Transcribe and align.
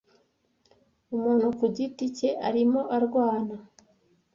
Umuntu 1.15 1.47
ku 1.57 1.65
giti 1.75 2.05
cye 2.17 2.29
arimo 2.47 2.81
arwana 2.95 3.55